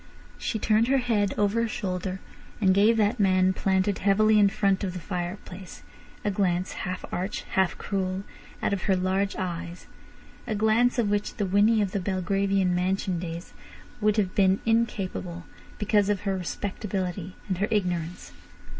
[0.39, 2.21] She turned her head over her shoulder
[2.59, 5.83] and gave that man planted heavily in front of the fireplace
[6.25, 8.23] a glance, half arch, half cruel,
[8.63, 13.53] out of her large eyes—a glance of which the Winnie of the Belgravian mansion days
[14.01, 15.45] would have been incapable,
[15.77, 18.31] because of her respectability and her ignorance.